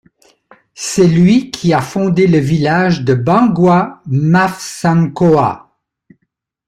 C'est 0.73 1.05
lui 1.05 1.51
qui 1.51 1.73
a 1.75 1.79
fondé 1.83 2.25
le 2.25 2.39
village 2.39 3.03
de 3.03 3.13
Bangoi 3.13 4.01
Mafsankoa. 4.07 5.77